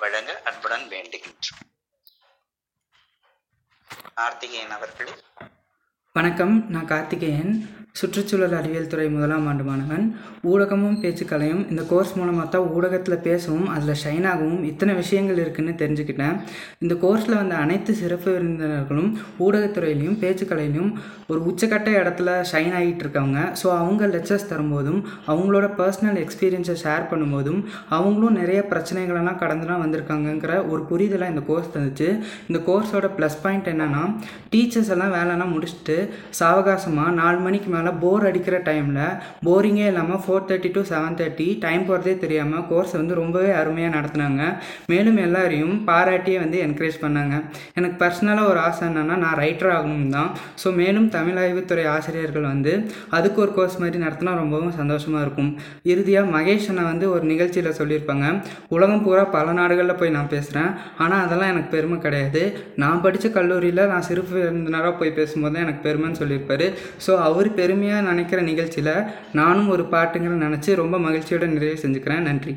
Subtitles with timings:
[0.00, 1.74] வழங்க அன்புடன் வேண்டுகின்றோம்.
[4.14, 5.12] கார்த்திகேயன் அவர்களே.
[6.12, 7.85] வணக்கம் நான் கார்த்திகேயன்.
[7.98, 10.02] சுற்றுச்சூழல் அறிவியல் துறை முதலாம் ஆண்டு மாணவன்
[10.50, 16.34] ஊடகமும் பேச்சுக்கலையும் இந்த கோர்ஸ் மூலமாக தான் ஊடகத்தில் பேசவும் அதில் ஷைன் ஆகவும் இத்தனை விஷயங்கள் இருக்குன்னு தெரிஞ்சுக்கிட்டேன்.
[16.78, 19.08] இந்த கோர்ஸில் வந்த அனைத்து சிறப்பு விருந்தினர்களும்
[19.44, 20.92] ஊடகத்துறையிலையும் பேச்சுக்கலையிலையும்
[21.30, 25.00] ஒரு உச்சக்கட்ட இடத்துல ஷைன் ஆகிட்டு இருக்காங்க ஸோ அவங்க லெக்சர்ஸ் தரும்போதும்
[25.32, 27.60] அவங்களோட பர்சனல் எக்ஸ்பீரியன்ஸை ஷேர் பண்ணும்போதும்
[27.98, 32.10] அவங்களும் நிறைய பிரச்சனைகளெல்லாம் கடந்துலாம் வந்திருக்காங்கங்கிற ஒரு புரிதலாக இந்த கோர்ஸ் தந்துச்சு.
[32.50, 34.04] இந்த கோர்ஸோட ப்ளஸ் பாயிண்ட் என்னென்னா
[34.52, 35.98] டீச்சர்ஸ் எல்லாம் வேலைலாம் முடிச்சுட்டு
[36.42, 39.02] சாவகாசமாக நாலு மணிக்கு மேலே போர் அடிக்கிற டைமில்
[39.46, 44.42] போரிங்கே இல்லாமல் four thirty to seven thirty time போகிறதே தெரியாமல் கோர்ஸ் வந்து ரொம்பவே அருமையாக நடத்துனாங்க.
[44.92, 47.34] மேலும் எல்லாரையும் பாராட்டியே வந்து என்கரேஜ் பண்ணாங்க.
[47.78, 50.30] எனக்கு பர்சனலாக ஒரு ஆசை என்னென்னா நான் ரைட்டர் ஆகணும் தான்.
[50.62, 52.74] ஸோ மேலும் தமிழ் ஆய்வுத்துறை ஆசிரியர்கள் வந்து
[53.18, 55.50] அதுக்கு ஒரு கோர்ஸ் மாதிரி நடத்தினா ரொம்பவும் சந்தோஷமாக இருக்கும்.
[55.92, 58.26] இறுதியாக மகேஷ் அண்ணா வந்து ஒரு நிகழ்ச்சியில் சொல்லியிருப்பாங்க.
[58.76, 60.70] உலகம் பூரா பல நாடுகளில் போய் நான் பேசுகிறேன்
[61.04, 62.42] ஆனால் அதெல்லாம் எனக்கு பெருமை கிடையாது.
[62.82, 66.66] நான் படித்த கல்லூரியில் நான் சிறப்பு விருந்தினராக போய் பேசும்போது தான் எனக்கு பெருமைன்னு சொல்லியிருப்பாரு.
[67.04, 68.94] ஸோ அவர் பெருமையாக நினைக்கிற நிகழ்ச்சியில்
[69.32, 72.26] நானும் ஒரு பாட்டுங்கிற நினச்சி ரொம்ப மகிழ்ச்சியோட நிறைய செஞ்சுக்கிறேன்.
[72.28, 72.54] நன்றி.